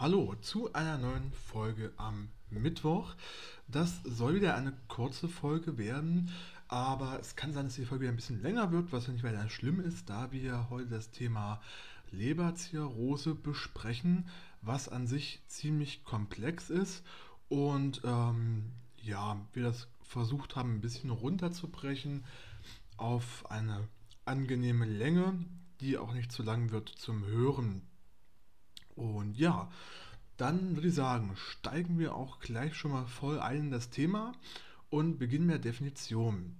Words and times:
Hallo 0.00 0.36
zu 0.40 0.72
einer 0.74 0.96
neuen 0.96 1.32
Folge 1.32 1.92
am 1.96 2.28
Mittwoch. 2.50 3.16
Das 3.66 4.00
soll 4.04 4.36
wieder 4.36 4.54
eine 4.54 4.72
kurze 4.86 5.28
Folge 5.28 5.76
werden, 5.76 6.30
aber 6.68 7.18
es 7.18 7.34
kann 7.34 7.52
sein, 7.52 7.64
dass 7.64 7.74
die 7.74 7.84
Folge 7.84 8.02
wieder 8.02 8.12
ein 8.12 8.16
bisschen 8.16 8.40
länger 8.40 8.70
wird, 8.70 8.92
was 8.92 9.08
nicht 9.08 9.24
weiter 9.24 9.50
schlimm 9.50 9.80
ist, 9.80 10.08
da 10.08 10.30
wir 10.30 10.70
heute 10.70 10.86
das 10.86 11.10
Thema 11.10 11.60
Leberzirrhose 12.12 13.34
besprechen, 13.34 14.28
was 14.62 14.88
an 14.88 15.08
sich 15.08 15.42
ziemlich 15.48 16.04
komplex 16.04 16.70
ist 16.70 17.02
und 17.48 18.00
ähm, 18.04 18.70
ja, 19.02 19.44
wir 19.52 19.64
das 19.64 19.88
versucht 20.04 20.54
haben, 20.54 20.76
ein 20.76 20.80
bisschen 20.80 21.10
runterzubrechen 21.10 22.24
auf 22.98 23.50
eine 23.50 23.88
angenehme 24.24 24.84
Länge, 24.84 25.44
die 25.80 25.98
auch 25.98 26.14
nicht 26.14 26.30
zu 26.30 26.44
lang 26.44 26.70
wird 26.70 26.88
zum 26.88 27.26
Hören. 27.26 27.82
Und 28.98 29.38
ja, 29.38 29.70
dann 30.36 30.74
würde 30.74 30.88
ich 30.88 30.94
sagen, 30.94 31.32
steigen 31.36 31.98
wir 31.98 32.14
auch 32.14 32.40
gleich 32.40 32.74
schon 32.74 32.90
mal 32.90 33.06
voll 33.06 33.38
ein 33.38 33.58
in 33.58 33.70
das 33.70 33.90
Thema 33.90 34.32
und 34.90 35.18
beginnen 35.18 35.46
mit 35.46 35.64
der 35.64 35.72
Definition. 35.72 36.56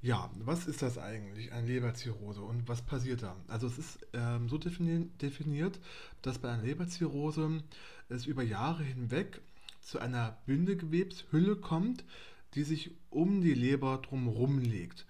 Ja, 0.00 0.30
was 0.44 0.66
ist 0.66 0.80
das 0.80 0.96
eigentlich, 0.96 1.52
eine 1.52 1.66
Leberzirrhose 1.66 2.40
und 2.40 2.68
was 2.68 2.82
passiert 2.82 3.22
da? 3.22 3.36
Also 3.48 3.66
es 3.66 3.78
ist 3.78 3.98
ähm, 4.14 4.48
so 4.48 4.56
defini 4.56 5.08
definiert, 5.20 5.78
dass 6.22 6.38
bei 6.38 6.50
einer 6.50 6.62
Leberzirrhose 6.62 7.62
es 8.08 8.24
über 8.24 8.42
Jahre 8.42 8.84
hinweg 8.84 9.40
zu 9.80 9.98
einer 9.98 10.38
Bindegewebshülle 10.46 11.56
kommt, 11.56 12.04
die 12.54 12.62
sich 12.62 12.92
um 13.10 13.42
die 13.42 13.54
Leber 13.54 13.98
drumherum 13.98 14.58
legt. 14.58 15.04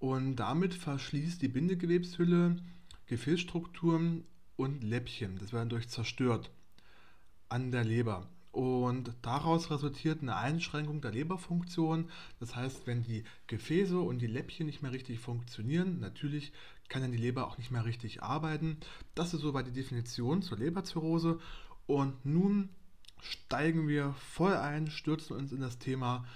Und 0.00 0.36
damit 0.36 0.74
verschließt 0.74 1.40
die 1.42 1.48
Bindegewebshülle 1.48 2.56
Gefäßstrukturen 3.06 4.24
und 4.56 4.82
Läppchen. 4.82 5.38
Das 5.38 5.52
werden 5.52 5.68
durch 5.68 5.88
zerstört 5.88 6.50
an 7.48 7.70
der 7.70 7.84
Leber. 7.84 8.28
Und 8.52 9.14
daraus 9.22 9.70
resultiert 9.70 10.20
eine 10.20 10.36
Einschränkung 10.36 11.00
der 11.00 11.12
Leberfunktion. 11.12 12.10
Das 12.38 12.54
heißt, 12.54 12.86
wenn 12.86 13.02
die 13.02 13.24
Gefäße 13.46 13.98
und 13.98 14.18
die 14.18 14.26
Läppchen 14.26 14.66
nicht 14.66 14.82
mehr 14.82 14.92
richtig 14.92 15.20
funktionieren, 15.20 16.00
natürlich 16.00 16.52
kann 16.90 17.00
dann 17.00 17.12
die 17.12 17.18
Leber 17.18 17.46
auch 17.46 17.56
nicht 17.56 17.70
mehr 17.70 17.86
richtig 17.86 18.22
arbeiten. 18.22 18.76
Das 19.14 19.32
ist 19.32 19.40
soweit 19.40 19.66
die 19.66 19.72
Definition 19.72 20.42
zur 20.42 20.58
Leberzirrhose. 20.58 21.40
Und 21.86 22.26
nun 22.26 22.68
steigen 23.22 23.88
wir 23.88 24.12
voll 24.12 24.54
ein, 24.54 24.90
stürzen 24.90 25.36
uns 25.36 25.52
in 25.52 25.60
das 25.60 25.78
Thema 25.78 26.26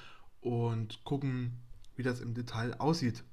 und 0.41 1.05
gucken, 1.05 1.59
wie 1.97 2.03
das 2.03 2.21
im 2.21 2.33
Detail 2.33 2.81
aussieht. 2.81 3.25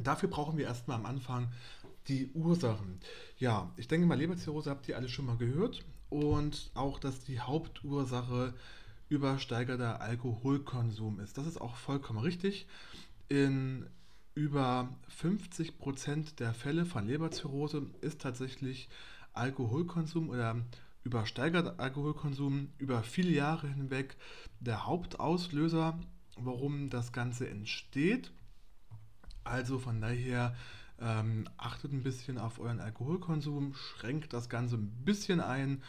Dafür 0.00 0.28
brauchen 0.28 0.56
wir 0.56 0.64
erstmal 0.64 0.96
am 0.96 1.06
Anfang 1.06 1.52
die 2.08 2.30
Ursachen. 2.34 3.00
Ja, 3.38 3.72
ich 3.76 3.88
denke 3.88 4.06
mal, 4.06 4.18
Leberzirrhose 4.18 4.70
habt 4.70 4.88
ihr 4.88 4.96
alle 4.96 5.08
schon 5.08 5.26
mal 5.26 5.36
gehört 5.36 5.84
und 6.10 6.70
auch, 6.74 6.98
dass 6.98 7.24
die 7.24 7.40
Hauptursache 7.40 8.54
übersteigerter 9.08 10.00
Alkoholkonsum 10.00 11.20
ist. 11.20 11.38
Das 11.38 11.46
ist 11.46 11.60
auch 11.60 11.76
vollkommen 11.76 12.18
richtig. 12.18 12.66
In 13.28 13.86
über 14.34 14.88
50 15.08 15.78
Prozent 15.78 16.40
der 16.40 16.54
Fälle 16.54 16.86
von 16.86 17.06
Leberzirrhose 17.06 17.86
ist 18.00 18.20
tatsächlich 18.22 18.88
Alkoholkonsum 19.34 20.30
oder 20.30 20.56
übersteigerter 21.04 21.78
Alkoholkonsum 21.78 22.68
über 22.78 23.02
viele 23.02 23.30
Jahre 23.30 23.68
hinweg 23.68 24.16
der 24.60 24.86
Hauptauslöser, 24.86 25.98
warum 26.36 26.90
das 26.90 27.12
Ganze 27.12 27.48
entsteht. 27.48 28.32
Also 29.44 29.78
von 29.78 30.00
daher 30.00 30.54
ähm, 31.02 31.48
achtet 31.56 31.92
ein 31.92 32.02
bisschen 32.02 32.38
auf 32.38 32.60
euren 32.60 32.80
Alkoholkonsum, 32.80 33.74
schränkt 33.74 34.32
das 34.32 34.48
Ganze 34.48 34.76
ein 34.76 35.04
bisschen 35.04 35.40
ein 35.40 35.82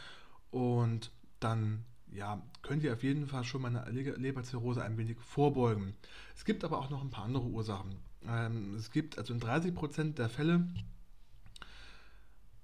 und 0.51 1.12
dann 1.40 1.85
ja, 2.12 2.41
könnt 2.62 2.84
ihr 2.84 2.94
auf 2.94 3.03
jeden 3.03 3.28
Fall 3.28 3.44
schon 3.44 3.62
mal 3.62 3.75
eine 3.75 3.90
Leberzirrhose 3.90 4.84
ein 4.84 4.97
wenig 4.97 5.18
vorbeugen. 5.19 5.96
Es 6.35 6.46
gibt 6.46 6.63
aber 6.63 6.79
auch 6.79 6.90
noch 6.90 7.01
ein 7.01 7.09
paar 7.09 7.25
andere 7.25 7.46
Ursachen. 7.46 7.96
Ähm, 8.28 8.75
es 8.75 8.91
gibt 8.91 9.18
also 9.18 9.34
in 9.34 9.40
30% 9.40 10.13
der 10.13 10.29
Fälle 10.29 10.68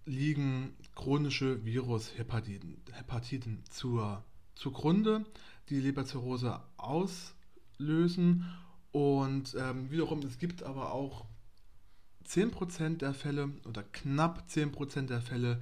liegen 0.05 0.75
chronische 0.95 1.63
Virushepatiten 1.63 2.81
Hepatiten 2.91 3.63
zur, 3.69 4.23
zugrunde, 4.55 5.25
die 5.69 5.79
Leberzirrhose 5.79 6.59
auslösen. 6.77 8.45
Und 8.91 9.55
ähm, 9.59 9.91
wiederum, 9.91 10.19
es 10.19 10.39
gibt 10.39 10.63
aber 10.63 10.91
auch 10.93 11.25
10% 12.29 12.97
der 12.97 13.13
Fälle 13.13 13.49
oder 13.65 13.83
knapp 13.83 14.45
10% 14.49 15.07
der 15.07 15.21
Fälle, 15.21 15.61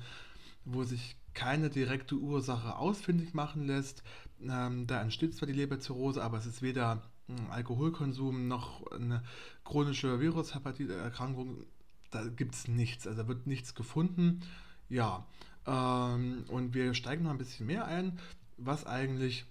wo 0.65 0.83
sich 0.83 1.15
keine 1.33 1.69
direkte 1.69 2.15
Ursache 2.15 2.75
ausfindig 2.77 3.33
machen 3.33 3.67
lässt. 3.67 4.03
Ähm, 4.41 4.87
da 4.87 5.01
entsteht 5.01 5.35
zwar 5.35 5.47
die 5.47 5.53
Leberzirrhose, 5.53 6.23
aber 6.23 6.37
es 6.37 6.45
ist 6.45 6.61
weder 6.61 7.03
Alkoholkonsum 7.49 8.47
noch 8.47 8.89
eine 8.91 9.23
chronische 9.63 10.19
Virushepatiterkrankung. 10.19 11.65
Da 12.09 12.25
gibt 12.27 12.55
es 12.55 12.67
nichts, 12.67 13.05
also 13.05 13.27
wird 13.27 13.47
nichts 13.47 13.75
gefunden. 13.75 14.41
Ja, 14.89 15.25
ähm, 15.65 16.45
und 16.47 16.73
wir 16.73 16.93
steigen 16.93 17.23
noch 17.23 17.31
ein 17.31 17.37
bisschen 17.37 17.67
mehr 17.67 17.85
ein, 17.85 18.19
was 18.57 18.85
eigentlich 18.85 19.45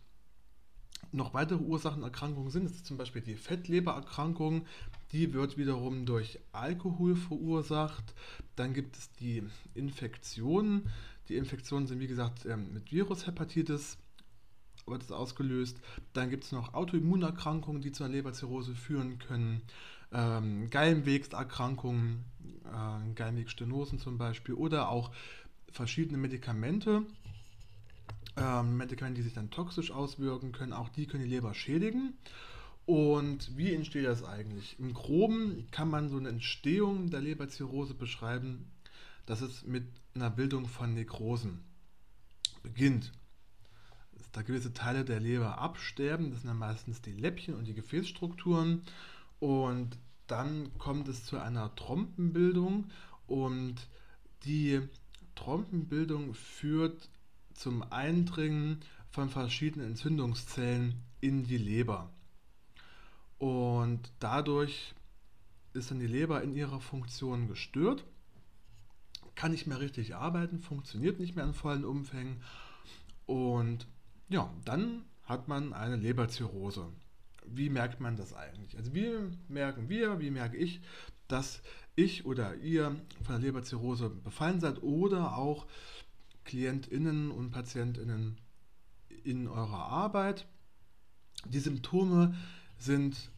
noch 1.17 1.35
weitere 1.35 1.59
Ursachenerkrankungen 1.59 2.51
sind. 2.51 2.65
Das 2.65 2.73
ist 2.73 2.87
zum 2.87 2.97
Beispiel 2.97 3.23
die 3.23 3.35
Fettlebererkrankung. 3.35 4.67
Die 5.13 5.33
wird 5.33 5.57
wiederum 5.57 6.07
durch 6.07 6.39
Alkohol 6.53 7.17
verursacht. 7.17 8.15
Dann 8.55 8.75
gibt 8.75 8.97
es 8.97 9.11
die 9.13 9.43
Infektionen. 9.75 10.91
Die 11.29 11.37
Infektionen 11.37 11.87
sind 11.87 12.01
wie 12.01 12.07
gesagt 12.07 12.47
ähm, 12.47 12.73
mit 12.73 12.93
Virushepatitis 12.93 13.99
wird 14.87 15.03
es 15.03 15.11
ausgelöst. 15.11 15.81
Dann 16.13 16.31
gibt 16.31 16.45
es 16.45 16.53
noch 16.53 16.75
Autoimmunerkrankungen, 16.75 17.83
die 17.83 17.93
zu 17.93 18.05
einer 18.05 18.13
Leberzirrhose 18.15 18.75
führen 18.75 19.19
können. 19.19 19.63
Ähm, 20.13 20.71
Gallenwegserkrankungen, 20.71 22.25
äh, 22.65 23.15
Gallenwegstenosen 23.15 23.99
zum 23.99 24.19
Beispiel 24.19 24.55
oder 24.55 24.89
auch 24.89 25.11
verschiedene 25.69 26.19
Medikamente, 26.19 27.03
ähm, 28.37 28.77
Medikamente, 28.77 29.21
die 29.21 29.25
sich 29.25 29.35
dann 29.35 29.51
toxisch 29.51 29.91
auswirken 29.91 30.53
können, 30.53 30.73
auch 30.73 30.89
die 30.89 31.07
können 31.07 31.25
die 31.25 31.31
Leber 31.31 31.55
schädigen. 31.55 32.15
Und 32.85 33.57
wie 33.57 33.75
entsteht 33.75 34.05
das 34.05 34.23
eigentlich? 34.23 34.79
Im 34.79 34.95
Groben 34.95 35.67
kann 35.73 35.89
man 35.89 36.09
so 36.09 36.19
eine 36.19 36.29
Entstehung 36.29 37.11
der 37.11 37.21
Leberzirrhose 37.21 37.95
beschreiben, 37.95 38.71
dass 39.27 39.41
es 39.41 39.65
mit 39.65 39.85
einer 40.15 40.31
Bildung 40.31 40.67
von 40.67 40.95
Nekrosen 40.95 41.65
beginnt. 42.63 43.13
Dass 44.17 44.31
da 44.31 44.43
gewisse 44.43 44.73
Teile 44.73 45.05
der 45.05 45.19
Leber 45.19 45.59
absterben, 45.59 46.31
das 46.31 46.43
sind 46.43 46.49
dann 46.49 46.59
meistens 46.59 47.03
die 47.03 47.13
Läppchen 47.13 47.55
und 47.55 47.65
die 47.65 47.75
Gefäßstrukturen. 47.75 48.83
Und 49.41 49.99
dann 50.29 50.77
kommt 50.79 51.09
es 51.09 51.25
zu 51.25 51.39
einer 51.39 51.75
Trompenbildung 51.75 52.87
und 53.27 53.89
die 54.45 54.81
Trompenbildung 55.35 56.35
führt 56.35 57.11
zum 57.57 57.85
Eindringen 57.91 58.81
von 59.11 59.29
verschiedenen 59.29 59.89
Entzündungszellen 59.89 60.95
in 61.21 61.45
die 61.45 61.59
Leber. 61.59 62.11
Und 63.39 64.01
dadurch 64.21 64.95
ist 65.75 65.91
dann 65.91 66.01
die 66.01 66.07
Leber 66.07 66.43
in 66.43 66.55
ihrer 66.55 66.81
Funktion 66.81 67.49
gestört, 67.49 68.05
kann 69.35 69.53
nicht 69.53 69.67
mehr 69.67 69.81
richtig 69.81 70.15
arbeiten, 70.15 70.59
funktioniert 70.59 71.21
nicht 71.21 71.37
mehr 71.37 71.45
in 71.45 71.55
vollen 71.55 71.85
Umfängen. 71.85 72.43
Und 73.27 73.87
ja, 74.29 74.51
dann 74.65 75.05
hat 75.25 75.49
man 75.49 75.73
eine 75.73 75.97
Leberzirrhose. 75.97 76.87
Wie 77.45 77.69
merkt 77.69 78.01
man 78.01 78.17
das 78.17 78.33
eigentlich? 78.33 78.77
Also 78.77 78.95
wie 78.95 79.13
merken 79.49 79.89
wir, 79.89 80.21
wie 80.21 80.31
merke 80.31 80.57
ich, 80.57 80.81
dass 81.29 81.61
ich 81.95 82.25
oder 82.25 82.55
ihr 82.57 82.97
von 83.25 83.35
der 83.35 83.39
Leberzirrhose 83.39 84.11
befallen 84.11 84.61
seid 84.61 84.83
oder 84.83 85.37
auch 85.37 85.67
KlientInnen 86.47 87.31
und 87.31 87.51
PatientInnen 87.51 88.39
in 89.25 89.49
eurer 89.49 89.87
Arbeit. 89.87 90.47
Die 91.45 91.61
Symptome 91.61 92.35
sind 92.79 93.31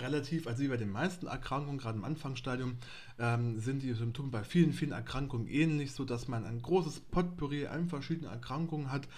relativ, 0.00 0.46
also 0.46 0.62
wie 0.62 0.68
bei 0.68 0.76
den 0.76 0.90
meisten 0.90 1.26
Erkrankungen, 1.26 1.78
gerade 1.78 1.98
im 1.98 2.04
Anfangsstadium, 2.04 2.76
ähm, 3.18 3.58
sind 3.58 3.82
die 3.82 3.92
Symptome 3.94 4.30
bei 4.30 4.44
vielen, 4.44 4.72
vielen 4.72 4.92
Erkrankungen 4.92 5.48
ähnlich, 5.48 5.92
sodass 5.92 6.28
man 6.28 6.44
ein 6.44 6.62
großes 6.62 7.00
Potpourri 7.00 7.66
an 7.66 7.88
verschiedenen 7.88 8.30
Erkrankungen 8.30 8.92
hat, 8.92 9.08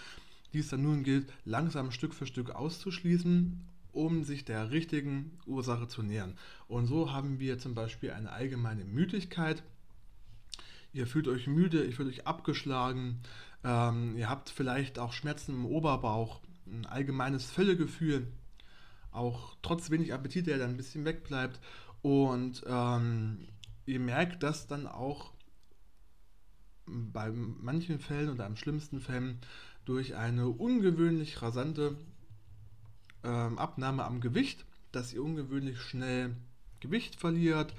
die 0.53 0.61
es 0.61 0.69
dann 0.69 0.83
nun 0.83 1.03
gilt, 1.03 1.33
langsam 1.45 1.91
Stück 1.91 2.15
für 2.15 2.27
Stück 2.27 2.51
auszuschließen, 2.51 3.61
um 3.93 4.25
sich 4.25 4.45
der 4.45 4.71
richtigen 4.71 5.39
Ursache 5.47 5.89
zu 5.89 6.03
nähern. 6.03 6.37
Und 6.69 6.87
so 6.87 7.13
haben 7.13 7.41
wir 7.41 7.59
zum 7.59 7.75
Beispiel 7.75 8.13
eine 8.13 8.31
allgemeine 8.31 8.85
Müdigkeit, 8.85 9.63
ihr 10.93 11.07
fühlt 11.07 11.29
euch 11.29 11.47
müde, 11.47 11.85
ihr 11.85 11.93
fühlt 11.93 12.09
euch 12.09 12.27
abgeschlagen, 12.27 13.21
ähm, 13.65 14.17
ihr 14.17 14.29
habt 14.29 14.51
vielleicht 14.51 14.99
auch 14.99 15.13
Schmerzen 15.13 15.55
im 15.55 15.67
Oberbauch, 15.67 16.41
ein 16.67 16.87
allgemeines 16.87 17.51
Völlegefühl, 17.51 18.27
auch 19.13 19.57
trotz 19.63 19.91
wenig 19.91 20.13
Appetit, 20.13 20.47
der 20.47 20.59
dann 20.59 20.71
ein 20.71 20.77
bisschen 20.77 21.05
wegbleibt. 21.05 21.61
Und 22.03 22.63
ähm, 22.67 23.49
ihr 23.87 24.01
merkt, 24.01 24.43
dass 24.43 24.67
dann 24.67 24.87
auch 24.87 25.33
bei 26.87 27.31
manchen 27.31 28.01
Fällen 28.01 28.31
oder 28.31 28.47
am 28.47 28.57
schlimmsten 28.57 29.01
Fällen 29.01 29.41
durch 29.85 30.17
eine 30.17 30.49
ungewöhnlich 30.49 31.43
rasante 31.43 31.97
ähm, 33.23 33.59
Abnahme 33.59 34.05
am 34.05 34.21
Gewicht, 34.21 34.65
dass 34.93 35.13
ihr 35.13 35.23
ungewöhnlich 35.23 35.81
schnell 35.81 36.37
Gewicht 36.81 37.17
verliert, 37.17 37.75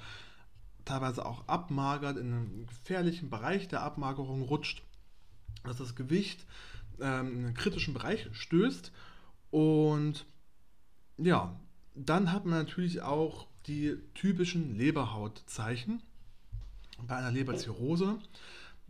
teilweise 0.84 1.24
auch 1.24 1.46
abmagert, 1.48 2.16
in 2.16 2.32
einen 2.32 2.66
gefährlichen 2.66 3.30
Bereich 3.30 3.68
der 3.68 3.82
Abmagerung 3.82 4.42
rutscht, 4.42 4.82
dass 5.64 5.76
das 5.78 5.94
Gewicht 5.94 6.46
ähm, 7.00 7.32
in 7.32 7.44
einen 7.46 7.54
kritischen 7.54 7.94
Bereich 7.94 8.28
stößt 8.32 8.92
und 9.50 10.26
ja, 11.18 11.54
dann 11.94 12.32
hat 12.32 12.46
man 12.46 12.58
natürlich 12.58 13.02
auch 13.02 13.46
die 13.66 13.96
typischen 14.14 14.76
Leberhautzeichen 14.76 16.02
bei 17.06 17.16
einer 17.16 17.30
Leberzirrhose. 17.30 18.18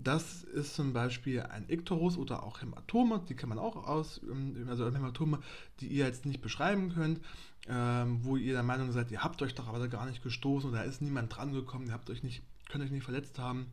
Das 0.03 0.43
ist 0.43 0.75
zum 0.75 0.93
Beispiel 0.93 1.43
ein 1.43 1.69
Ikterus 1.69 2.17
oder 2.17 2.43
auch 2.43 2.61
Hämatome, 2.61 3.23
die 3.29 3.35
kann 3.35 3.49
man 3.49 3.59
auch 3.59 3.77
aus, 3.77 4.21
ähm, 4.25 4.67
also 4.69 4.87
Hämatome, 4.87 5.39
die 5.81 5.89
ihr 5.89 6.07
jetzt 6.07 6.27
nicht 6.27 6.41
beschreiben 6.41 6.93
könnt, 6.95 7.21
ähm, 7.69 8.21
wo 8.23 8.37
ihr 8.37 8.55
der 8.55 8.63
Meinung 8.63 8.91
seid, 8.91 9.11
ihr 9.11 9.23
habt 9.23 9.41
euch 9.43 9.55
doch 9.55 9.69
aber 9.69 9.87
gar 9.89 10.07
nicht 10.07 10.23
gestoßen 10.23 10.71
oder 10.71 10.81
da 10.81 10.85
ist 10.85 11.03
niemand 11.03 11.35
dran 11.35 11.53
gekommen, 11.53 11.87
ihr 11.87 11.93
habt 11.93 12.11
euch 12.11 12.23
nicht, 12.23 12.43
könnt 12.69 12.83
euch 12.83 12.91
nicht 12.91 13.05
verletzt 13.05 13.39
haben. 13.39 13.67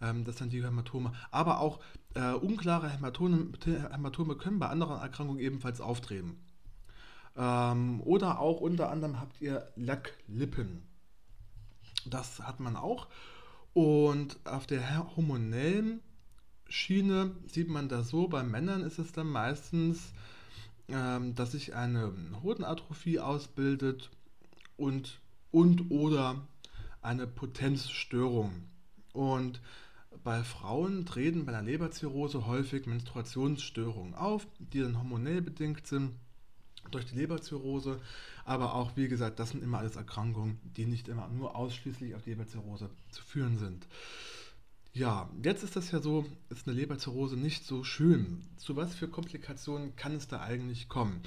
Ähm, 0.00 0.24
das 0.24 0.36
sind 0.36 0.52
die 0.52 0.62
Hämatome. 0.62 1.12
Aber 1.30 1.60
auch 1.60 1.80
äh, 2.14 2.32
unklare 2.32 2.88
Hämatome, 2.88 3.52
Hämatome 3.64 4.36
können 4.36 4.58
bei 4.58 4.68
anderen 4.68 5.00
Erkrankungen 5.00 5.40
ebenfalls 5.40 5.80
auftreten. 5.80 6.38
Ähm, 7.36 8.00
oder 8.02 8.40
auch 8.40 8.60
unter 8.60 8.90
anderem 8.90 9.20
habt 9.20 9.40
ihr 9.40 9.72
Lacklippen. 9.76 10.82
Das 12.04 12.40
hat 12.40 12.60
man 12.60 12.76
auch. 12.76 13.08
Und 13.74 14.38
auf 14.44 14.66
der 14.66 15.16
hormonellen 15.16 16.00
Schiene 16.68 17.32
sieht 17.46 17.68
man 17.68 17.88
das 17.88 18.08
so, 18.08 18.28
bei 18.28 18.42
Männern 18.42 18.82
ist 18.82 18.98
es 18.98 19.12
dann 19.12 19.28
meistens, 19.28 20.12
ähm, 20.88 21.34
dass 21.34 21.52
sich 21.52 21.74
eine 21.74 22.12
Hodenatrophie 22.42 23.18
ausbildet 23.18 24.10
und, 24.76 25.20
und 25.50 25.90
oder 25.90 26.46
eine 27.00 27.26
Potenzstörung. 27.26 28.52
Und 29.12 29.60
bei 30.22 30.44
Frauen 30.44 31.04
treten 31.06 31.46
bei 31.46 31.52
einer 31.52 31.66
Leberzirrhose 31.66 32.46
häufig 32.46 32.86
Menstruationsstörungen 32.86 34.14
auf, 34.14 34.46
die 34.58 34.80
dann 34.80 34.98
hormonell 34.98 35.42
bedingt 35.42 35.86
sind 35.86 36.12
durch 36.94 37.06
die 37.06 37.16
Leberzirrhose. 37.16 38.00
Aber 38.44 38.74
auch, 38.74 38.96
wie 38.96 39.08
gesagt, 39.08 39.38
das 39.38 39.50
sind 39.50 39.62
immer 39.62 39.78
alles 39.78 39.96
Erkrankungen, 39.96 40.58
die 40.76 40.86
nicht 40.86 41.08
immer 41.08 41.28
nur 41.28 41.56
ausschließlich 41.56 42.14
auf 42.14 42.22
die 42.22 42.30
Leberzirrhose 42.30 42.90
zu 43.10 43.22
führen 43.22 43.58
sind. 43.58 43.86
Ja, 44.94 45.30
jetzt 45.42 45.62
ist 45.62 45.74
das 45.74 45.90
ja 45.90 46.00
so, 46.00 46.26
ist 46.50 46.68
eine 46.68 46.76
Leberzirrhose 46.76 47.36
nicht 47.36 47.64
so 47.64 47.82
schön. 47.82 48.42
Zu 48.56 48.76
was 48.76 48.94
für 48.94 49.08
Komplikationen 49.08 49.96
kann 49.96 50.14
es 50.16 50.28
da 50.28 50.40
eigentlich 50.40 50.88
kommen? 50.88 51.22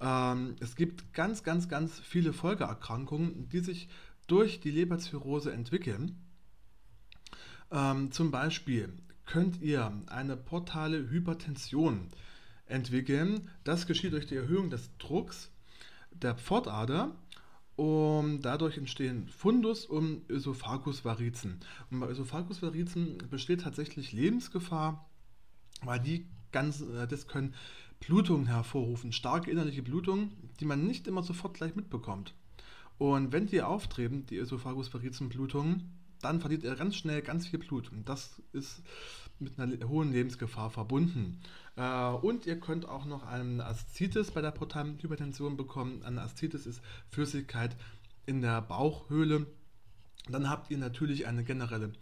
Ähm, 0.00 0.56
es 0.60 0.74
gibt 0.74 1.12
ganz, 1.12 1.44
ganz, 1.44 1.68
ganz 1.68 2.00
viele 2.00 2.32
Folgeerkrankungen, 2.32 3.48
die 3.50 3.60
sich 3.60 3.88
durch 4.26 4.60
die 4.60 4.70
Leberzirrhose 4.70 5.52
entwickeln. 5.52 6.16
Ähm, 7.70 8.10
zum 8.10 8.30
Beispiel 8.30 8.92
könnt 9.26 9.60
ihr 9.60 9.92
eine 10.06 10.36
portale 10.36 11.10
Hypertension 11.10 12.08
entwickeln. 12.68 13.50
Das 13.64 13.86
geschieht 13.86 14.12
durch 14.12 14.26
die 14.26 14.36
Erhöhung 14.36 14.70
des 14.70 14.90
Drucks 14.98 15.50
der 16.10 16.34
Pfortader 16.34 17.14
und 17.76 18.42
dadurch 18.42 18.76
entstehen 18.76 19.28
Fundus 19.28 19.86
und 19.86 20.28
Ösophagusvarizen. 20.28 21.60
Und 21.90 22.00
bei 22.00 22.08
Ösophagusvarizen 22.08 23.18
besteht 23.30 23.60
tatsächlich 23.60 24.12
Lebensgefahr, 24.12 25.08
weil 25.82 26.00
die 26.00 26.26
ganz, 26.50 26.80
äh, 26.80 27.06
das 27.06 27.28
können 27.28 27.54
Blutungen 28.00 28.46
hervorrufen, 28.46 29.12
starke 29.12 29.50
innerliche 29.50 29.82
Blutungen, 29.82 30.32
die 30.60 30.64
man 30.64 30.86
nicht 30.86 31.06
immer 31.06 31.22
sofort 31.22 31.54
gleich 31.54 31.76
mitbekommt. 31.76 32.34
Und 32.98 33.32
wenn 33.32 33.46
die 33.46 33.62
auftreten, 33.62 34.26
die 34.26 34.38
Ösophagusvarizenblutungen, 34.38 35.92
dann 36.20 36.40
verliert 36.40 36.64
er 36.64 36.74
ganz 36.74 36.96
schnell 36.96 37.22
ganz 37.22 37.46
viel 37.46 37.60
Blut. 37.60 37.92
Und 37.92 38.08
das 38.08 38.42
ist 38.52 38.82
mit 39.40 39.58
einer 39.58 39.88
hohen 39.88 40.12
Lebensgefahr 40.12 40.70
verbunden. 40.70 41.40
Äh, 41.76 42.08
und 42.08 42.46
ihr 42.46 42.58
könnt 42.58 42.88
auch 42.88 43.04
noch 43.04 43.26
eine 43.26 43.64
Aszites 43.64 44.30
bei 44.30 44.40
der 44.40 44.50
portalen 44.50 44.98
Hypertension 45.00 45.56
bekommen. 45.56 46.02
Eine 46.04 46.22
Aszites 46.22 46.66
ist 46.66 46.80
Flüssigkeit 47.10 47.76
in 48.26 48.42
der 48.42 48.60
Bauchhöhle. 48.62 49.46
Dann 50.28 50.50
habt 50.50 50.70
ihr 50.70 50.78
natürlich 50.78 51.26
eine 51.26 51.44
generelle 51.44 51.92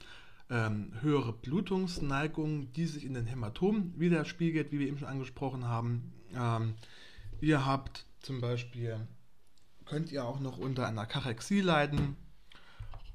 ähm, 0.51 0.93
höhere 1.01 1.33
Blutungsneigung, 1.33 2.73
die 2.73 2.87
sich 2.87 3.05
in 3.05 3.15
den 3.15 3.27
Hämatomen 3.27 3.99
widerspiegelt, 3.99 4.73
wie 4.73 4.79
wir 4.79 4.89
eben 4.89 4.99
schon 4.99 5.09
angesprochen 5.09 5.67
haben. 5.67 6.13
Ähm, 6.35 6.75
ihr 7.41 7.67
habt 7.67 8.07
zum 8.21 8.41
Beispiel, 8.41 9.07
könnt 9.85 10.11
ihr 10.13 10.25
auch 10.25 10.41
noch 10.41 10.59
unter 10.59 10.87
einer 10.87 11.07
Kachexie 11.07 11.61
leiden. 11.61 12.17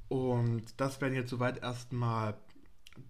Und 0.08 0.74
das 0.78 1.00
wären 1.00 1.14
jetzt 1.14 1.30
soweit 1.30 1.62
erstmal 1.62 2.36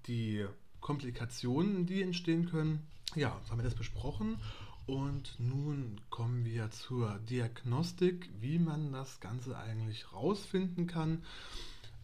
die 0.05 0.45
Komplikationen, 0.81 1.85
die 1.85 2.01
entstehen 2.01 2.47
können. 2.47 2.85
Ja, 3.15 3.39
haben 3.49 3.59
wir 3.59 3.63
das 3.63 3.75
besprochen. 3.75 4.37
Und 4.87 5.35
nun 5.39 6.01
kommen 6.09 6.43
wir 6.43 6.71
zur 6.71 7.19
Diagnostik, 7.29 8.29
wie 8.39 8.59
man 8.59 8.91
das 8.91 9.19
Ganze 9.19 9.57
eigentlich 9.57 10.11
rausfinden 10.11 10.87
kann. 10.87 11.23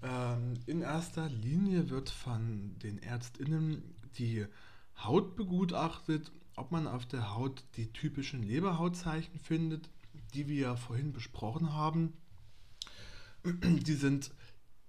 Ähm, 0.03 0.53
in 0.67 0.81
erster 0.81 1.27
Linie 1.27 1.89
wird 1.89 2.10
von 2.10 2.77
den 2.79 3.00
Ärztinnen 3.00 3.84
die 4.17 4.46
Haut 4.98 5.36
begutachtet, 5.36 6.31
ob 6.55 6.72
man 6.72 6.88
auf 6.88 7.05
der 7.05 7.36
Haut 7.36 7.63
die 7.75 7.91
typischen 7.91 8.43
Leberhautzeichen 8.43 9.39
findet, 9.39 9.89
die 10.34 10.48
wir 10.48 10.75
vorhin 10.75 11.13
besprochen 11.13 11.74
haben. 11.74 12.13
Die 13.43 13.93
sind 13.93 14.31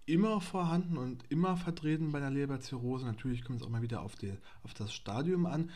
immer 0.08 0.40
vorhanden 0.40 0.96
und 0.96 1.24
immer 1.30 1.56
vertreten 1.56 2.12
bei 2.12 2.20
der 2.20 2.30
Leberzirrhose. 2.30 3.04
Natürlich 3.04 3.44
kommt 3.44 3.60
es 3.60 3.66
auch 3.66 3.70
mal 3.70 3.82
wieder 3.82 4.00
auf, 4.00 4.16
die, 4.16 4.32
auf 4.62 4.74
das 4.74 4.92
Stadium 4.92 5.46
an, 5.46 5.70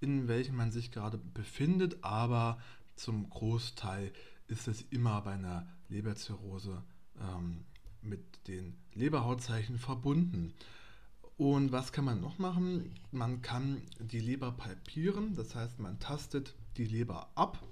in 0.00 0.28
welchem 0.28 0.56
man 0.56 0.70
sich 0.70 0.90
gerade 0.90 1.18
befindet, 1.18 2.04
aber 2.04 2.58
zum 2.94 3.28
Großteil 3.30 4.12
ist 4.48 4.68
es 4.68 4.82
immer 4.90 5.22
bei 5.22 5.32
einer 5.32 5.66
Leberzirrhose 5.88 6.82
ähm, 7.20 7.64
mit 8.02 8.46
den 8.48 8.76
Leberhautzeichen 8.94 9.78
verbunden. 9.78 10.52
Und 11.38 11.72
was 11.72 11.92
kann 11.92 12.04
man 12.04 12.20
noch 12.20 12.38
machen? 12.38 12.94
Man 13.12 13.40
kann 13.40 13.80
die 13.98 14.20
Leber 14.20 14.52
palpieren, 14.52 15.34
das 15.34 15.54
heißt, 15.54 15.78
man 15.78 15.98
tastet 15.98 16.54
die 16.76 16.84
Leber 16.84 17.30
ab. 17.34 17.62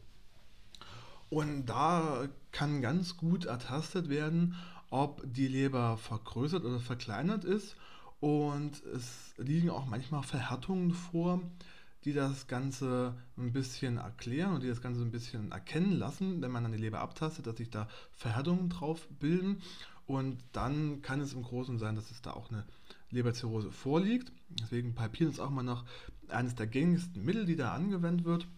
Und 1.29 1.67
da 1.67 2.29
kann 2.51 2.81
ganz 2.81 3.19
gut 3.19 3.45
ertastet 3.45 4.09
werden, 4.09 4.57
ob 4.91 5.23
die 5.25 5.49
Leber 5.49 5.97
vergrößert 5.97 6.65
oder 6.65 6.81
verkleinert 6.81 7.45
ist. 7.45 7.77
Und 8.21 8.83
es 8.85 9.35
liegen 9.37 9.71
auch 9.71 9.87
manchmal 9.87 10.23
Verhärtungen 10.23 10.93
vor, 10.93 11.41
die 12.05 12.13
das 12.13 12.47
Ganze 12.47 13.15
ein 13.37 13.53
bisschen 13.53 13.99
erklären 13.99 14.55
und 14.55 14.63
die 14.63 14.69
das 14.69 14.81
Ganze 14.83 15.03
ein 15.03 15.11
bisschen 15.11 15.53
erkennen 15.53 15.93
lassen, 15.93 16.41
wenn 16.41 16.51
man 16.51 16.63
dann 16.63 16.73
die 16.73 16.79
Leber 16.79 17.01
abtastet, 17.01 17.47
dass 17.47 17.57
sich 17.57 17.71
da 17.71 17.89
Verhärtungen 18.13 18.71
drauf 18.71 19.07
bilden. 19.19 19.63
Und 20.07 20.39
dann 20.53 21.03
kann 21.03 21.21
es 21.21 21.35
im 21.35 21.43
Großen 21.43 21.79
sein, 21.79 21.95
dass 21.95 22.11
es 22.11 22.23
da 22.23 22.33
auch 22.33 22.51
eine 22.51 22.65
Leberzirrhose 23.11 23.71
vorliegt. 23.71 24.33
Deswegen 24.49 24.95
Palpieren 24.95 25.33
ist 25.33 25.41
auch 25.41 25.51
mal 25.51 25.63
noch 25.63 25.85
eines 26.29 26.55
der 26.55 26.67
gängigsten 26.67 27.25
Mittel, 27.25 27.47
die 27.47 27.57
da 27.57 27.73
angewendet 27.73 28.25
wird. 28.25 28.49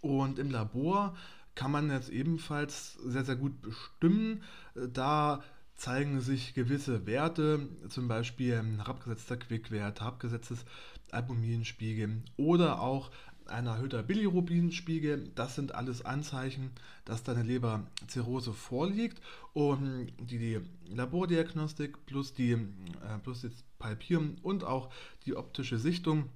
Und 0.00 0.38
im 0.38 0.50
Labor 0.50 1.16
kann 1.56 1.72
man 1.72 1.90
jetzt 1.90 2.10
ebenfalls 2.10 2.94
sehr, 2.94 3.24
sehr 3.24 3.34
gut 3.34 3.60
bestimmen. 3.60 4.44
Da 4.74 5.42
zeigen 5.74 6.20
sich 6.20 6.54
gewisse 6.54 7.06
Werte, 7.06 7.68
zum 7.88 8.06
Beispiel 8.06 8.62
herabgesetzter 8.78 9.36
Quickwert, 9.36 10.00
herabgesetztes 10.00 10.64
Albuminspiegel 11.10 12.22
oder 12.36 12.80
auch 12.80 13.10
ein 13.46 13.66
erhöhter 13.66 14.02
Bilirubinspiegel. 14.02 15.30
Das 15.34 15.54
sind 15.54 15.74
alles 15.74 16.04
Anzeichen, 16.04 16.70
dass 17.04 17.22
deine 17.22 17.42
Leberzirrhose 17.42 18.52
vorliegt. 18.52 19.20
Und 19.52 20.08
die, 20.18 20.38
die 20.38 20.60
Labordiagnostik 20.94 22.06
plus, 22.06 22.34
die, 22.34 22.52
äh, 22.52 23.18
plus 23.22 23.42
das 23.42 23.64
Palpieren 23.78 24.36
und 24.42 24.64
auch 24.64 24.90
die 25.26 25.36
optische 25.36 25.78
Sichtung 25.78 26.28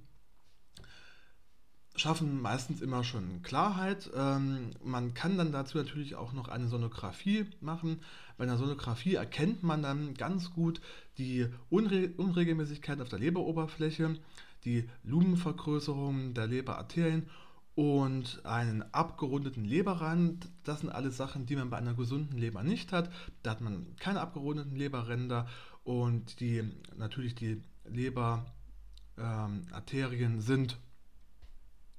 schaffen 1.95 2.41
meistens 2.41 2.81
immer 2.81 3.03
schon 3.03 3.41
Klarheit. 3.41 4.09
Ähm, 4.15 4.71
man 4.83 5.13
kann 5.13 5.37
dann 5.37 5.51
dazu 5.51 5.77
natürlich 5.77 6.15
auch 6.15 6.33
noch 6.33 6.47
eine 6.47 6.67
Sonographie 6.67 7.45
machen. 7.59 7.99
Bei 8.37 8.45
einer 8.45 8.57
Sonographie 8.57 9.15
erkennt 9.15 9.63
man 9.63 9.83
dann 9.83 10.13
ganz 10.13 10.51
gut 10.51 10.81
die 11.17 11.47
Unre 11.69 12.09
Unregelmäßigkeiten 12.17 13.01
auf 13.01 13.09
der 13.09 13.19
Leberoberfläche, 13.19 14.17
die 14.63 14.87
Lumenvergrößerung 15.03 16.33
der 16.33 16.47
Leberarterien 16.47 17.29
und 17.75 18.45
einen 18.45 18.83
abgerundeten 18.93 19.65
Leberrand. 19.65 20.47
Das 20.63 20.81
sind 20.81 20.89
alles 20.89 21.17
Sachen, 21.17 21.45
die 21.45 21.55
man 21.55 21.69
bei 21.69 21.77
einer 21.77 21.93
gesunden 21.93 22.37
Leber 22.37 22.63
nicht 22.63 22.93
hat. 22.93 23.11
Da 23.43 23.51
hat 23.51 23.61
man 23.61 23.95
keine 23.97 24.21
abgerundeten 24.21 24.75
Leberränder 24.75 25.47
und 25.83 26.39
die 26.39 26.63
natürlich 26.97 27.35
die 27.35 27.61
Leberarterien 27.85 30.33
ähm, 30.35 30.41
sind 30.41 30.77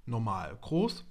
normal 0.06 0.56
groß. 0.60 1.04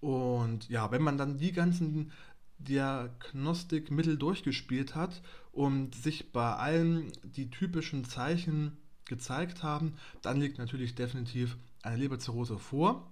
Und 0.00 0.68
ja, 0.68 0.90
wenn 0.90 1.02
man 1.02 1.18
dann 1.18 1.38
die 1.38 1.52
ganzen 1.52 2.12
Diagnostikmittel 2.58 4.16
durchgespielt 4.16 4.94
hat 4.94 5.22
und 5.52 5.94
sich 5.94 6.32
bei 6.32 6.54
allen 6.54 7.12
die 7.22 7.50
typischen 7.50 8.04
Zeichen 8.04 8.76
gezeigt 9.04 9.62
haben, 9.62 9.94
dann 10.22 10.40
liegt 10.40 10.58
natürlich 10.58 10.94
definitiv 10.94 11.56
eine 11.82 11.96
Leberzirrhose 11.96 12.58
vor. 12.58 13.10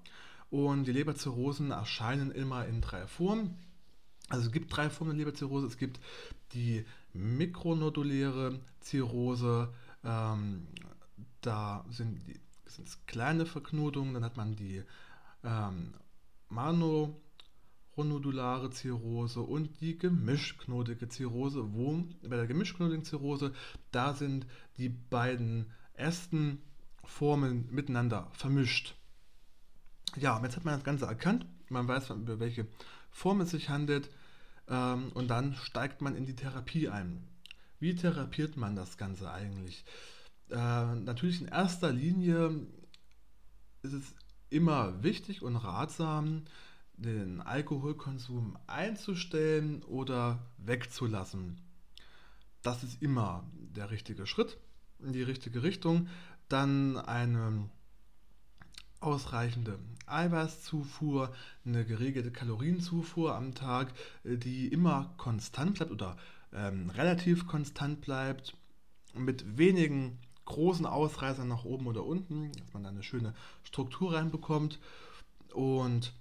Und 0.50 0.84
die 0.84 0.92
Leberzirrhosen 0.92 1.70
erscheinen 1.70 2.30
immer 2.30 2.66
in 2.66 2.80
drei 2.80 3.06
Formen. 3.06 3.58
Also 4.28 4.46
es 4.46 4.52
gibt 4.52 4.74
drei 4.76 4.90
Formen 4.90 5.16
der 5.16 5.18
Leberzirrhose. 5.18 5.66
Es 5.66 5.76
gibt 5.76 6.00
die 6.52 6.84
mikronoduläre 7.12 8.60
Zirrhose. 8.80 9.72
Ähm, 10.04 10.66
da 11.40 11.84
sind 11.90 12.20
es 12.66 13.06
kleine 13.06 13.46
Verknotungen. 13.46 14.12
Dann 14.14 14.24
hat 14.24 14.36
man 14.36 14.56
die 14.56 14.82
ähm, 15.44 15.94
Manoronodulare 16.48 18.70
Zirrhose 18.70 19.40
und 19.40 19.80
die 19.80 19.98
gemischknotige 19.98 21.08
Zirrhose, 21.08 21.72
wo 21.72 22.04
bei 22.22 22.36
der 22.36 22.46
gemischknotigen 22.46 23.04
Zirrhose, 23.04 23.52
da 23.90 24.14
sind 24.14 24.46
die 24.78 24.88
beiden 24.88 25.72
ersten 25.94 26.62
Formen 27.04 27.68
miteinander 27.70 28.30
vermischt. 28.32 28.94
Ja, 30.16 30.40
jetzt 30.42 30.56
hat 30.56 30.64
man 30.64 30.74
das 30.74 30.84
Ganze 30.84 31.06
erkannt, 31.06 31.46
man 31.68 31.88
weiß, 31.88 32.10
über 32.10 32.40
welche 32.40 32.66
Form 33.10 33.40
es 33.40 33.50
sich 33.50 33.68
handelt 33.68 34.10
ähm, 34.68 35.10
und 35.14 35.28
dann 35.28 35.54
steigt 35.54 36.00
man 36.00 36.16
in 36.16 36.26
die 36.26 36.36
Therapie 36.36 36.88
ein. 36.88 37.26
Wie 37.78 37.94
therapiert 37.94 38.56
man 38.56 38.74
das 38.74 38.96
Ganze 38.96 39.30
eigentlich? 39.30 39.84
Äh, 40.50 40.94
natürlich 40.94 41.40
in 41.40 41.48
erster 41.48 41.92
Linie 41.92 42.66
ist 43.82 43.92
es 43.92 44.14
immer 44.50 45.02
wichtig 45.02 45.42
und 45.42 45.56
ratsam, 45.56 46.44
den 46.96 47.40
Alkoholkonsum 47.40 48.56
einzustellen 48.66 49.82
oder 49.82 50.38
wegzulassen. 50.58 51.60
Das 52.62 52.82
ist 52.82 53.02
immer 53.02 53.44
der 53.54 53.90
richtige 53.90 54.26
Schritt 54.26 54.58
in 54.98 55.12
die 55.12 55.22
richtige 55.22 55.62
Richtung. 55.62 56.08
Dann 56.48 56.96
eine 56.96 57.68
ausreichende 59.00 59.78
Eiweißzufuhr, 60.06 61.34
eine 61.64 61.84
geregelte 61.84 62.30
Kalorienzufuhr 62.30 63.34
am 63.34 63.54
Tag, 63.54 63.92
die 64.24 64.68
immer 64.68 65.14
konstant 65.16 65.74
bleibt 65.74 65.90
oder 65.90 66.16
ähm, 66.52 66.90
relativ 66.90 67.46
konstant 67.46 68.00
bleibt, 68.00 68.56
mit 69.14 69.58
wenigen 69.58 70.18
großen 70.46 70.86
Ausreißern 70.86 71.46
nach 71.46 71.64
oben 71.64 71.86
oder 71.86 72.04
unten, 72.04 72.50
dass 72.52 72.72
man 72.72 72.82
da 72.82 72.88
eine 72.88 73.02
schöne 73.02 73.34
Struktur 73.62 74.14
reinbekommt. 74.14 74.78
Und 75.52 76.12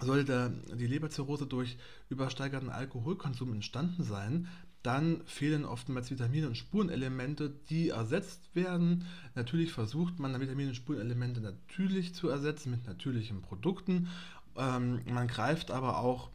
sollte 0.00 0.52
die 0.74 0.86
Leberzirrhose 0.86 1.46
durch 1.46 1.76
übersteigerten 2.08 2.70
Alkoholkonsum 2.70 3.52
entstanden 3.52 4.02
sein, 4.02 4.48
dann 4.82 5.22
fehlen 5.26 5.64
oftmals 5.64 6.10
Vitamine 6.10 6.48
und 6.48 6.56
Spurenelemente, 6.56 7.50
die 7.70 7.90
ersetzt 7.90 8.54
werden. 8.54 9.06
Natürlich 9.36 9.72
versucht 9.72 10.18
man 10.18 10.40
Vitamine 10.40 10.70
und 10.70 10.74
Spurenelemente 10.74 11.40
natürlich 11.40 12.14
zu 12.14 12.28
ersetzen 12.28 12.72
mit 12.72 12.86
natürlichen 12.86 13.42
Produkten. 13.42 14.08
Ähm, 14.56 15.02
man 15.06 15.28
greift 15.28 15.70
aber 15.70 15.98
auch 15.98 16.30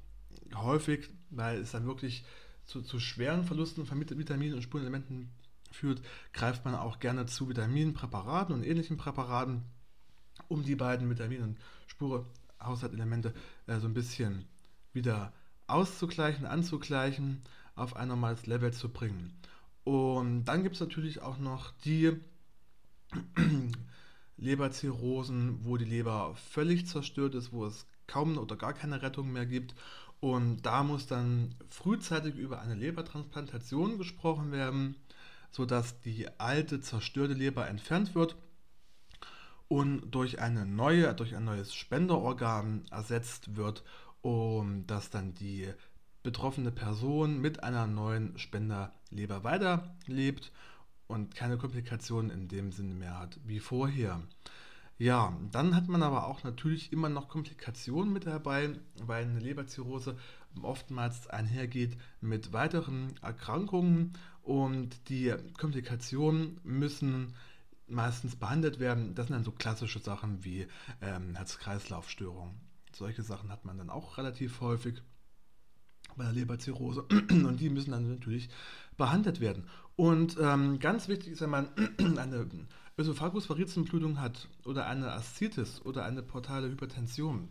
häufig, 0.56 1.10
weil 1.30 1.60
es 1.60 1.72
dann 1.72 1.86
wirklich 1.86 2.24
zu, 2.64 2.82
zu 2.82 3.00
schweren 3.00 3.44
Verlusten 3.44 3.86
von 3.86 4.00
Vitaminen 4.00 4.56
und 4.56 4.62
Spurenelementen 4.62 5.30
führt, 5.72 6.02
greift 6.34 6.66
man 6.66 6.76
auch 6.76 7.00
gerne 7.00 7.26
zu 7.26 7.50
Vitaminpräparaten 7.50 8.54
und 8.54 8.64
ähnlichen 8.64 8.98
Präparaten, 8.98 9.64
um 10.48 10.64
die 10.64 10.76
beiden 10.76 11.10
Vitamin- 11.10 11.44
und 11.44 11.58
Spurehaushaltelemente 11.88 13.34
äh, 13.68 13.80
so 13.80 13.88
ein 13.88 13.94
bisschen 13.94 14.46
wieder 14.94 15.34
auszugleichen, 15.68 16.46
anzugleichen 16.46 17.42
auf 17.76 17.96
ein 17.96 18.08
normales 18.08 18.46
Level 18.46 18.74
zu 18.74 18.90
bringen. 18.90 19.34
Und 19.84 20.46
dann 20.46 20.64
gibt 20.64 20.76
es 20.76 20.82
natürlich 20.82 21.22
auch 21.22 21.38
noch 21.38 21.72
die 21.86 22.14
Leberzirrhosen, 24.38 25.64
wo 25.64 25.78
die 25.78 25.86
Leber 25.86 26.36
völlig 26.36 26.88
zerstört 26.88 27.36
ist, 27.36 27.54
wo 27.54 27.66
es 27.66 27.86
kaum 28.06 28.38
oder 28.38 28.56
gar 28.56 28.74
keine 28.74 29.02
Rettung 29.02 29.32
mehr 29.32 29.46
gibt. 29.46 29.76
Und 30.20 30.64
da 30.64 30.84
muss 30.84 31.08
dann 31.08 31.56
frühzeitig 31.70 32.36
über 32.36 32.60
eine 32.62 32.74
Lebertransplantation 32.74 33.98
gesprochen 33.98 34.52
werden, 34.52 34.96
sodass 35.52 36.02
die 36.02 36.28
alte 36.40 36.82
zerstörte 36.82 37.34
Leber 37.34 37.68
entfernt 37.68 38.16
wird 38.16 38.36
und 39.68 40.12
durch 40.12 40.40
eine 40.40 40.66
neue, 40.66 41.14
durch 41.14 41.36
ein 41.36 41.46
neues 41.46 41.74
Spenderorgan 41.74 42.86
ersetzt 42.92 43.56
wird, 43.56 43.84
um 44.22 44.88
dass 44.88 45.10
dann 45.10 45.34
die 45.34 45.74
betroffene 46.24 46.72
Person 46.72 47.40
mit 47.40 47.64
einer 47.64 47.88
neuen 47.88 48.38
Spenderleber 48.38 49.44
weiterlebt 49.44 50.52
und 51.08 51.36
keine 51.36 51.58
Komplikationen 51.58 52.32
in 52.32 52.48
dem 52.48 52.72
Sinne 52.72 52.94
mehr 52.94 53.18
hat 53.18 53.40
wie 53.46 53.60
vorher. 53.60 54.22
Ja, 55.00 55.38
dann 55.52 55.76
hat 55.76 55.88
man 55.88 56.02
aber 56.02 56.26
auch 56.26 56.44
natürlich 56.44 56.92
immer 56.92 57.10
noch 57.10 57.30
Komplikationen 57.30 58.12
mit 58.12 58.26
dabei, 58.26 58.72
weil 59.06 59.26
eine 59.26 59.40
Leberzirrhose 59.40 60.18
oftmals 60.64 61.28
einhergeht 61.28 61.98
mit 62.20 62.52
weiteren 62.52 63.14
Erkrankungen 63.22 64.14
und 64.42 65.10
die 65.10 65.36
Komplikationen 65.60 66.60
müssen 66.64 67.36
meistens 67.88 68.36
behandelt 68.36 68.80
werden. 68.80 69.14
Das 69.14 69.28
sind 69.28 69.36
dann 69.36 69.44
so 69.44 69.52
klassische 69.52 70.00
Sachen 70.00 70.44
wie 70.44 70.68
ähm, 71.02 71.36
Herz-Kreislauf-Störungen. 71.36 72.56
Solche 72.92 73.22
Sachen 73.22 73.52
hat 73.52 73.66
man 73.66 73.78
dann 73.78 73.92
auch 73.92 74.18
relativ 74.18 74.62
häufig 74.62 75.04
bei 76.16 76.24
der 76.24 76.34
Leberzirrhose 76.34 77.04
und 77.30 77.60
die 77.60 77.70
müssen 77.70 77.92
dann 77.92 78.10
natürlich 78.10 78.50
behandelt 78.98 79.42
werden. 79.42 79.66
Und 79.96 80.38
ähm, 80.40 80.80
ganz 80.80 81.08
wichtig 81.08 81.34
ist, 81.34 81.42
wenn 81.42 81.52
man 81.52 81.68
eine 82.18 82.48
Ösophagusvarizenblutung 82.98 84.20
hat 84.20 84.48
oder 84.66 84.88
eine 84.88 85.12
Aszitis 85.12 85.82
oder 85.86 86.04
eine 86.04 86.24
portale 86.24 86.70
Hypertension, 86.70 87.48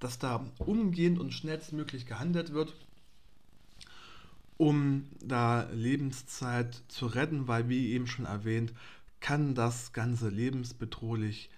dass 0.00 0.18
da 0.18 0.44
umgehend 0.58 1.18
und 1.18 1.32
schnellstmöglich 1.32 2.04
gehandelt 2.04 2.52
wird, 2.52 2.74
um 4.58 5.04
da 5.24 5.68
Lebenszeit 5.72 6.82
zu 6.88 7.06
retten, 7.06 7.48
weil 7.48 7.68
wie 7.68 7.92
eben 7.92 8.06
schon 8.06 8.26
erwähnt, 8.26 8.74
kann 9.20 9.54
das 9.54 9.92
Ganze 9.92 10.28
lebensbedrohlich 10.28 11.48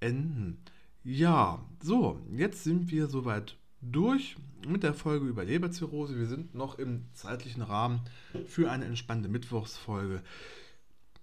enden. 0.00 0.58
Ja, 1.02 1.64
so, 1.82 2.20
jetzt 2.30 2.62
sind 2.62 2.90
wir 2.90 3.06
soweit 3.06 3.56
durch 3.80 4.36
mit 4.66 4.82
der 4.82 4.94
Folge 4.94 5.26
über 5.26 5.44
Leberzirrhose. 5.44 6.16
Wir 6.16 6.26
sind 6.26 6.54
noch 6.54 6.78
im 6.78 7.06
zeitlichen 7.14 7.62
Rahmen 7.62 8.02
für 8.46 8.70
eine 8.70 8.84
entspannte 8.84 9.28
Mittwochsfolge. 9.28 10.22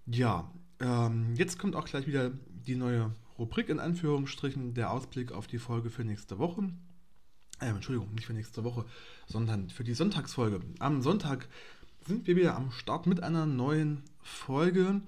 Ja, 0.06 0.52
ähm, 0.80 1.34
jetzt 1.36 1.60
kommt 1.60 1.76
auch 1.76 1.86
gleich 1.86 2.08
wieder 2.08 2.32
die 2.68 2.76
neue 2.76 3.12
Rubrik 3.38 3.70
in 3.70 3.80
Anführungsstrichen, 3.80 4.74
der 4.74 4.92
Ausblick 4.92 5.32
auf 5.32 5.48
die 5.48 5.60
Folge 5.60 5.90
für 5.90 6.04
nächste 6.04 6.40
Woche. 6.40 6.70
Äh, 7.60 7.68
Entschuldigung, 7.68 8.14
nicht 8.14 8.26
für 8.26 8.34
nächste 8.34 8.64
Woche, 8.64 8.86
sondern 9.28 9.70
für 9.70 9.84
die 9.84 9.94
Sonntagsfolge. 9.94 10.62
Am 10.80 11.02
Sonntag 11.02 11.48
sind 12.06 12.28
wir 12.28 12.36
wieder 12.36 12.56
am 12.56 12.72
Start 12.72 13.08
mit 13.08 13.22
einer 13.22 13.46
neuen 13.46 14.04
Folge. 14.22 15.02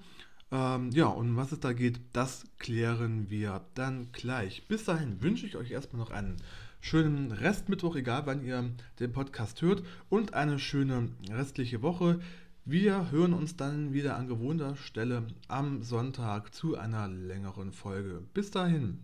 Ähm, 0.50 0.90
ja, 0.90 1.06
und 1.06 1.36
was 1.36 1.52
es 1.52 1.60
da 1.60 1.72
geht, 1.72 2.00
das 2.12 2.44
klären 2.58 3.30
wir 3.30 3.62
dann 3.74 4.12
gleich. 4.12 4.68
Bis 4.68 4.84
dahin 4.84 5.22
wünsche 5.22 5.46
ich 5.46 5.56
euch 5.56 5.70
erstmal 5.70 6.00
noch 6.02 6.10
einen 6.10 6.36
schönen 6.80 7.32
Restmittwoch, 7.32 7.96
egal 7.96 8.26
wann 8.26 8.44
ihr 8.44 8.70
den 9.00 9.12
Podcast 9.12 9.62
hört, 9.62 9.82
und 10.10 10.34
eine 10.34 10.58
schöne 10.58 11.08
restliche 11.30 11.80
Woche. 11.80 12.20
Wir 12.64 13.10
hören 13.10 13.32
uns 13.32 13.56
dann 13.56 13.92
wieder 13.92 14.16
an 14.16 14.28
gewohnter 14.28 14.76
Stelle 14.76 15.24
am 15.48 15.82
Sonntag 15.82 16.54
zu 16.54 16.78
einer 16.78 17.08
längeren 17.08 17.72
Folge. 17.72 18.22
Bis 18.34 18.52
dahin. 18.52 19.00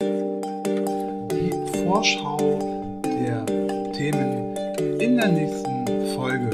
Die 0.00 1.82
Vorschau 1.82 3.02
der 3.04 3.44
Themen 3.92 4.56
in 5.00 5.16
der 5.16 5.26
nächsten 5.26 6.14
Folge. 6.14 6.50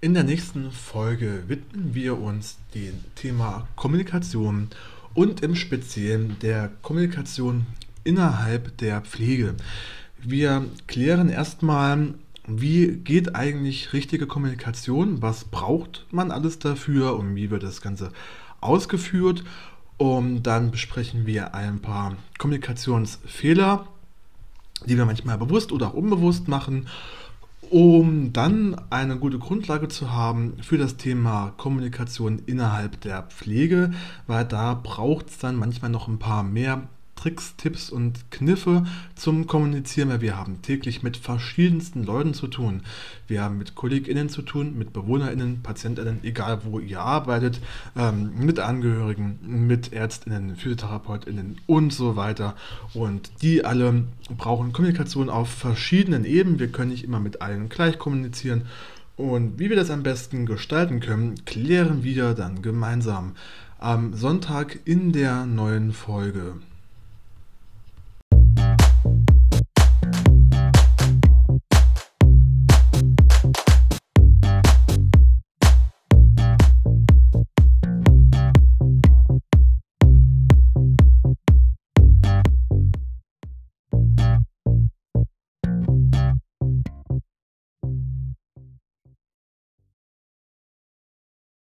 In 0.00 0.14
der 0.14 0.24
nächsten 0.24 0.72
Folge 0.72 1.44
widmen 1.48 1.94
wir 1.94 2.18
uns 2.18 2.56
dem 2.74 3.04
Thema 3.16 3.68
Kommunikation 3.76 4.70
und 5.12 5.42
im 5.42 5.54
Speziellen 5.54 6.38
der 6.40 6.70
Kommunikation 6.80 7.66
innerhalb 8.04 8.78
der 8.78 9.02
Pflege. 9.02 9.56
Wir 10.22 10.64
klären 10.86 11.28
erstmal, 11.28 12.14
wie 12.56 12.96
geht 12.96 13.34
eigentlich 13.34 13.92
richtige 13.92 14.26
Kommunikation, 14.26 15.22
was 15.22 15.44
braucht 15.44 16.06
man 16.10 16.30
alles 16.30 16.58
dafür 16.58 17.16
und 17.18 17.34
wie 17.36 17.50
wird 17.50 17.62
das 17.62 17.80
Ganze 17.80 18.10
ausgeführt. 18.60 19.44
Und 19.98 20.44
dann 20.44 20.70
besprechen 20.70 21.26
wir 21.26 21.54
ein 21.54 21.80
paar 21.80 22.16
Kommunikationsfehler, 22.38 23.86
die 24.86 24.96
wir 24.96 25.04
manchmal 25.04 25.36
bewusst 25.38 25.72
oder 25.72 25.88
auch 25.88 25.94
unbewusst 25.94 26.48
machen. 26.48 26.86
um 27.70 28.32
dann 28.32 28.74
eine 28.90 29.16
gute 29.16 29.38
Grundlage 29.38 29.88
zu 29.88 30.12
haben 30.12 30.54
für 30.60 30.76
das 30.76 30.96
Thema 30.96 31.52
Kommunikation 31.56 32.40
innerhalb 32.46 33.00
der 33.02 33.22
Pflege, 33.24 33.92
weil 34.26 34.44
da 34.44 34.74
braucht 34.74 35.28
es 35.28 35.38
dann 35.38 35.56
manchmal 35.56 35.90
noch 35.90 36.08
ein 36.08 36.18
paar 36.18 36.42
mehr 36.42 36.88
Tricks, 37.20 37.54
Tipps 37.56 37.90
und 37.90 38.30
Kniffe 38.30 38.86
zum 39.14 39.46
Kommunizieren, 39.46 40.08
weil 40.08 40.22
wir 40.22 40.38
haben 40.38 40.62
täglich 40.62 41.02
mit 41.02 41.18
verschiedensten 41.18 42.02
Leuten 42.02 42.32
zu 42.32 42.46
tun. 42.46 42.82
Wir 43.26 43.42
haben 43.42 43.58
mit 43.58 43.74
KollegInnen 43.74 44.30
zu 44.30 44.40
tun, 44.40 44.78
mit 44.78 44.94
BewohnerInnen, 44.94 45.62
PatientInnen, 45.62 46.20
egal 46.22 46.64
wo 46.64 46.78
ihr 46.78 47.00
arbeitet, 47.00 47.60
ähm, 47.94 48.32
mit 48.38 48.58
Angehörigen, 48.58 49.38
mit 49.42 49.92
ÄrztInnen, 49.92 50.56
PhysiotherapeutInnen 50.56 51.58
und 51.66 51.92
so 51.92 52.16
weiter. 52.16 52.56
Und 52.94 53.30
die 53.42 53.66
alle 53.66 54.04
brauchen 54.38 54.72
Kommunikation 54.72 55.28
auf 55.28 55.50
verschiedenen 55.50 56.24
Ebenen. 56.24 56.58
Wir 56.58 56.72
können 56.72 56.90
nicht 56.90 57.04
immer 57.04 57.20
mit 57.20 57.42
allen 57.42 57.68
gleich 57.68 57.98
kommunizieren. 57.98 58.62
Und 59.16 59.58
wie 59.58 59.68
wir 59.68 59.76
das 59.76 59.90
am 59.90 60.02
besten 60.02 60.46
gestalten 60.46 61.00
können, 61.00 61.44
klären 61.44 62.02
wir 62.02 62.32
dann 62.32 62.62
gemeinsam 62.62 63.32
am 63.78 64.14
Sonntag 64.14 64.78
in 64.86 65.12
der 65.12 65.44
neuen 65.44 65.92
Folge. 65.92 66.54